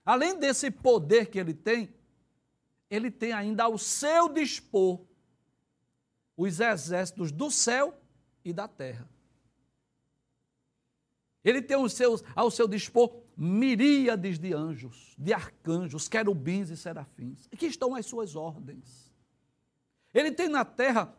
[0.05, 1.93] além desse poder que ele tem,
[2.93, 5.01] ele tem ainda ao seu dispor
[6.37, 7.99] os exércitos do céu
[8.45, 9.09] e da terra.
[11.43, 17.49] Ele tem os seus, ao seu dispor miríades de anjos, de arcanjos, querubins e serafins,
[17.57, 19.11] que estão às suas ordens.
[20.13, 21.17] Ele tem na terra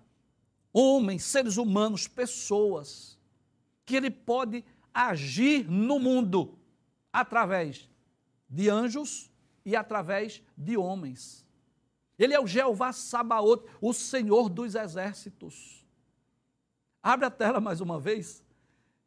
[0.72, 3.20] homens, seres humanos, pessoas,
[3.84, 6.56] que ele pode agir no mundo
[7.12, 7.90] através
[8.48, 9.32] de anjos
[9.66, 11.43] e através de homens.
[12.18, 15.86] Ele é o Jeová Sabaote, o Senhor dos exércitos.
[17.02, 18.44] Abre a tela mais uma vez.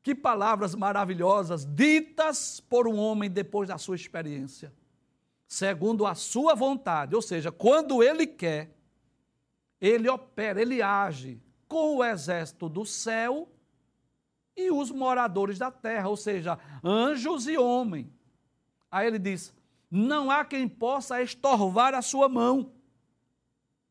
[0.03, 4.73] Que palavras maravilhosas ditas por um homem depois da sua experiência.
[5.49, 8.77] Segundo a sua vontade, ou seja, quando ele quer,
[9.81, 13.49] ele opera, ele age com o exército do céu
[14.57, 18.12] e os moradores da terra, ou seja, anjos e homem.
[18.90, 19.55] Aí ele diz:
[19.90, 22.73] Não há quem possa estorvar a sua mão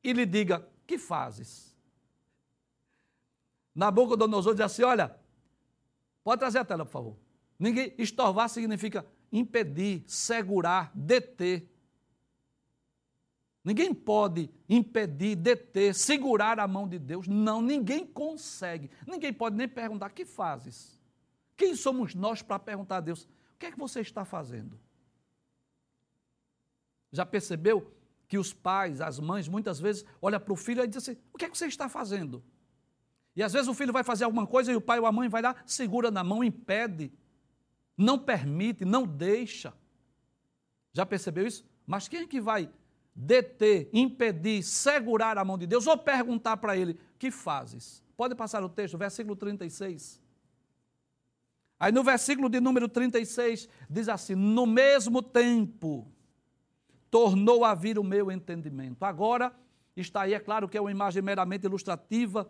[0.06, 1.76] e lhe diga: Que fazes?
[3.74, 5.20] Nabucodonosor diz assim: Olha,
[6.24, 7.18] pode trazer a tela, por favor.
[7.58, 11.68] Ninguém, estorvar significa impedir, segurar, deter.
[13.64, 17.28] Ninguém pode impedir, deter, segurar a mão de Deus.
[17.28, 18.92] Não, ninguém consegue.
[19.08, 21.00] Ninguém pode nem perguntar: que fazes?
[21.58, 24.80] Quem somos nós para perguntar a Deus: o que é que você está fazendo?
[27.12, 27.95] Já percebeu
[28.28, 31.38] que os pais, as mães, muitas vezes olham para o filho e dizem assim: o
[31.38, 32.44] que é que você está fazendo?
[33.36, 35.28] E às vezes o filho vai fazer alguma coisa e o pai ou a mãe
[35.28, 37.12] vai lá, segura na mão, impede,
[37.98, 39.74] não permite, não deixa.
[40.94, 41.66] Já percebeu isso?
[41.86, 42.70] Mas quem é que vai
[43.14, 48.04] deter, impedir, segurar a mão de Deus ou perguntar para ele: que fazes?
[48.16, 50.24] Pode passar o texto, versículo 36.
[51.78, 56.10] Aí no versículo de número 36 diz assim: No mesmo tempo,
[57.16, 59.06] tornou a vir o meu entendimento.
[59.06, 59.54] Agora
[59.96, 62.46] está aí, é claro que é uma imagem meramente ilustrativa,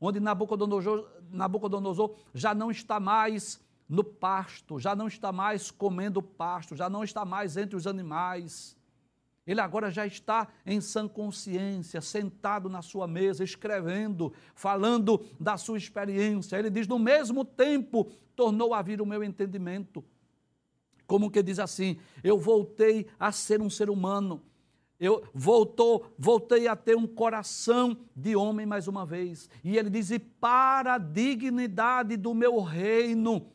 [0.00, 6.74] onde Nabucodonosor, Nabucodonosor já não está mais no pasto, já não está mais comendo pasto,
[6.74, 8.76] já não está mais entre os animais.
[9.46, 15.78] Ele agora já está em sã consciência, sentado na sua mesa, escrevendo, falando da sua
[15.78, 16.58] experiência.
[16.58, 20.04] Ele diz: no mesmo tempo tornou a vir o meu entendimento
[21.08, 24.42] como que diz assim: eu voltei a ser um ser humano.
[25.00, 29.48] Eu voltou, voltei a ter um coração de homem mais uma vez.
[29.64, 33.46] E ele diz: e para a dignidade do meu reino,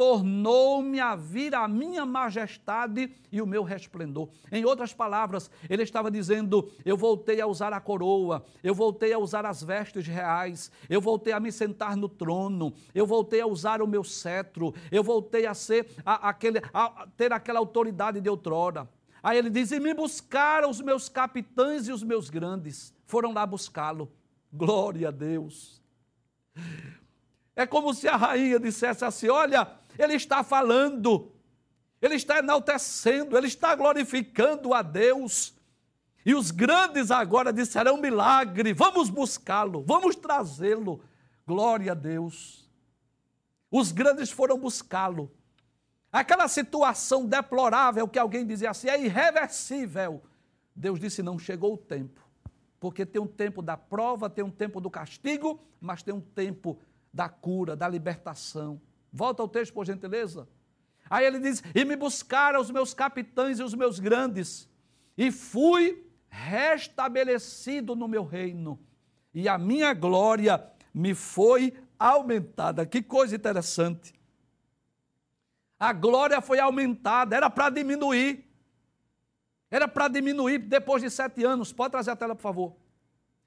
[0.00, 4.30] tornou-me a vir a minha majestade e o meu resplendor.
[4.50, 9.18] Em outras palavras, ele estava dizendo: Eu voltei a usar a coroa, eu voltei a
[9.18, 13.82] usar as vestes reais, eu voltei a me sentar no trono, eu voltei a usar
[13.82, 18.88] o meu cetro, eu voltei a ser a, aquele, a ter aquela autoridade de outrora.
[19.22, 23.44] Aí ele diz: E me buscaram os meus capitães e os meus grandes, foram lá
[23.44, 24.10] buscá-lo.
[24.50, 25.84] Glória a Deus.
[27.54, 31.30] É como se a rainha dissesse assim: Olha, ele está falando,
[32.00, 35.54] ele está enaltecendo, ele está glorificando a Deus.
[36.24, 41.02] E os grandes agora disseram milagre, vamos buscá-lo, vamos trazê-lo.
[41.46, 42.68] Glória a Deus.
[43.70, 45.30] Os grandes foram buscá-lo.
[46.12, 50.22] Aquela situação deplorável que alguém dizia assim, é irreversível.
[50.74, 52.20] Deus disse: não chegou o tempo.
[52.78, 56.78] Porque tem um tempo da prova, tem um tempo do castigo, mas tem um tempo
[57.12, 58.80] da cura, da libertação.
[59.12, 60.48] Volta ao texto, por gentileza.
[61.08, 64.68] Aí ele diz: E me buscaram os meus capitães e os meus grandes,
[65.16, 68.78] e fui restabelecido no meu reino,
[69.34, 72.86] e a minha glória me foi aumentada.
[72.86, 74.14] Que coisa interessante.
[75.78, 78.46] A glória foi aumentada, era para diminuir.
[79.70, 81.72] Era para diminuir depois de sete anos.
[81.72, 82.76] Pode trazer a tela, por favor.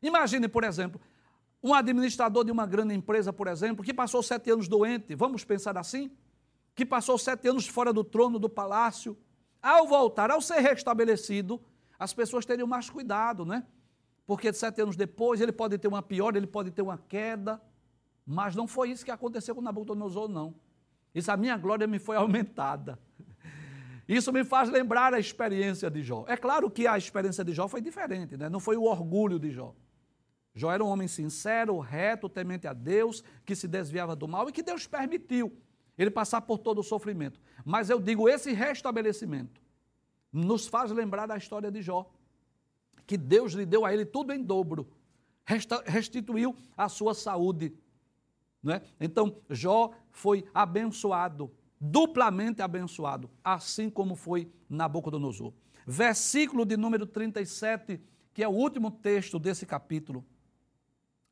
[0.01, 0.99] Imagine, por exemplo,
[1.63, 5.77] um administrador de uma grande empresa, por exemplo, que passou sete anos doente, vamos pensar
[5.77, 6.11] assim?
[6.75, 9.17] Que passou sete anos fora do trono do palácio.
[9.61, 11.61] Ao voltar, ao ser restabelecido,
[11.97, 13.65] as pessoas teriam mais cuidado, né?
[14.27, 17.61] Porque sete anos depois ele pode ter uma pior, ele pode ter uma queda.
[18.25, 20.53] Mas não foi isso que aconteceu com Nabucodonosor, não.
[21.15, 22.99] Isso a minha glória me foi aumentada.
[24.07, 26.25] Isso me faz lembrar a experiência de Jó.
[26.27, 28.49] É claro que a experiência de Jó foi diferente, né?
[28.49, 29.73] não foi o orgulho de Jó.
[30.55, 34.51] Jó era um homem sincero, reto, temente a Deus, que se desviava do mal e
[34.51, 35.57] que Deus permitiu
[35.97, 37.39] ele passar por todo o sofrimento.
[37.65, 39.61] Mas eu digo, esse restabelecimento
[40.31, 42.09] nos faz lembrar da história de Jó,
[43.05, 44.87] que Deus lhe deu a ele tudo em dobro,
[45.85, 47.73] restituiu a sua saúde.
[48.61, 48.81] Né?
[48.99, 55.53] Então, Jó foi abençoado, duplamente abençoado, assim como foi Nabucodonosor.
[55.85, 58.01] Versículo de número 37,
[58.33, 60.25] que é o último texto desse capítulo.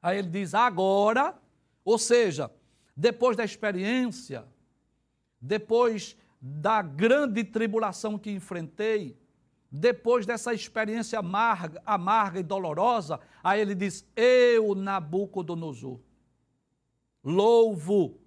[0.02, 1.38] Aí ele diz: agora,
[1.86, 2.50] ou seja,
[2.96, 4.46] depois da experiência,
[5.40, 9.18] depois da grande tribulação que enfrentei,
[9.72, 16.00] depois dessa experiência amarga, amarga e dolorosa, aí ele diz: Eu, Nabucodonosor,
[17.24, 18.20] louvo,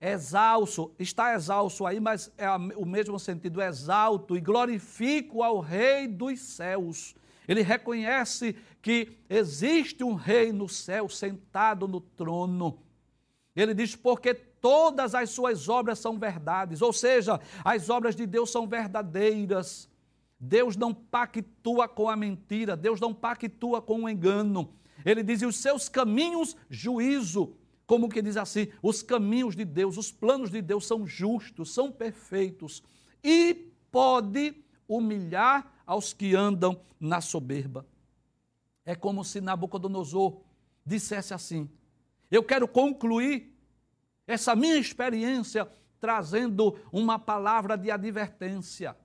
[0.00, 6.40] exalço, está exalço aí, mas é o mesmo sentido, exalto e glorifico ao Rei dos
[6.40, 7.14] céus
[7.48, 12.78] ele reconhece que existe um rei no céu sentado no trono.
[13.54, 18.50] Ele diz: porque todas as suas obras são verdades, ou seja, as obras de Deus
[18.50, 19.88] são verdadeiras.
[20.38, 24.74] Deus não pactua com a mentira, Deus não pactua com o engano.
[25.04, 27.54] Ele diz: e os seus caminhos, juízo.
[27.86, 28.66] Como que diz assim?
[28.82, 32.82] Os caminhos de Deus, os planos de Deus são justos, são perfeitos.
[33.22, 34.56] E pode
[34.88, 37.86] humilhar aos que andam na soberba.
[38.84, 40.40] É como se Nabucodonosor
[40.84, 41.70] dissesse assim:
[42.30, 43.54] Eu quero concluir
[44.26, 45.68] essa minha experiência
[46.00, 48.96] trazendo uma palavra de advertência.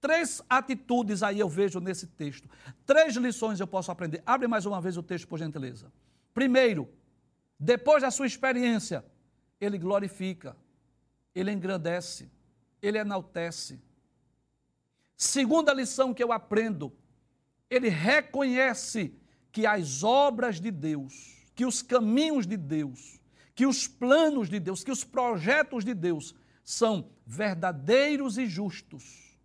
[0.00, 2.48] Três atitudes aí eu vejo nesse texto.
[2.86, 4.22] Três lições eu posso aprender.
[4.24, 5.92] Abre mais uma vez o texto, por gentileza.
[6.32, 6.88] Primeiro,
[7.58, 9.04] depois da sua experiência,
[9.60, 10.56] ele glorifica,
[11.34, 12.30] ele engrandece,
[12.80, 13.80] ele enaltece,
[15.18, 16.92] Segunda lição que eu aprendo,
[17.68, 19.12] ele reconhece
[19.50, 23.20] que as obras de Deus, que os caminhos de Deus,
[23.52, 29.36] que os planos de Deus, que os projetos de Deus são verdadeiros e justos.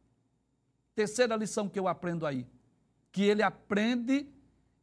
[0.94, 2.46] Terceira lição que eu aprendo aí,
[3.12, 4.30] que ele aprende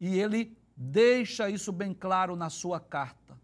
[0.01, 3.39] e ele deixa isso bem claro na sua carta.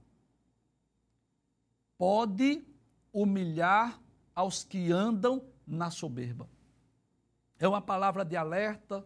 [1.96, 2.66] Pode
[3.12, 4.00] humilhar
[4.34, 6.55] aos que andam na soberba.
[7.58, 9.04] É uma palavra de alerta,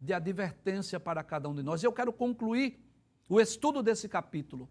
[0.00, 1.82] de advertência para cada um de nós.
[1.82, 2.78] E eu quero concluir
[3.28, 4.68] o estudo desse capítulo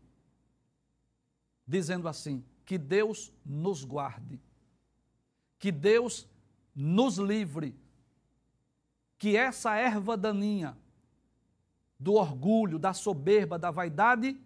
[1.65, 4.41] dizendo assim: que Deus nos guarde,
[5.57, 6.27] que Deus
[6.75, 7.75] nos livre,
[9.17, 10.77] que essa erva daninha
[11.99, 14.39] do orgulho, da soberba, da vaidade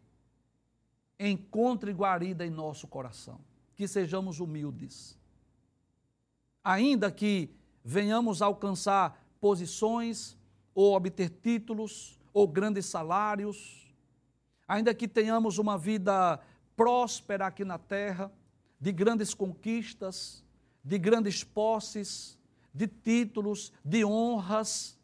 [1.18, 3.40] encontre guarida em nosso coração,
[3.76, 5.18] que sejamos humildes.
[6.64, 7.50] Ainda que
[7.86, 10.36] venhamos alcançar posições
[10.74, 13.96] ou obter títulos ou grandes salários,
[14.68, 16.42] ainda que tenhamos uma vida
[16.76, 18.32] próspera aqui na terra,
[18.82, 20.44] de grandes conquistas,
[20.84, 22.38] de grandes posses,
[22.74, 25.00] de títulos, de honras,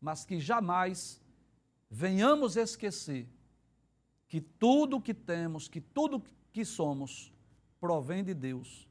[0.00, 1.20] mas que jamais
[1.90, 3.28] venhamos esquecer
[4.28, 7.32] que tudo que temos, que tudo que somos,
[7.80, 8.88] provém de Deus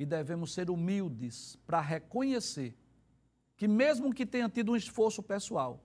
[0.00, 2.74] e devemos ser humildes para reconhecer
[3.54, 5.84] que, mesmo que tenha tido um esforço pessoal,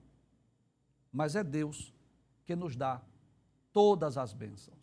[1.12, 1.92] mas é Deus
[2.46, 3.02] que nos dá
[3.74, 4.75] todas as bênçãos.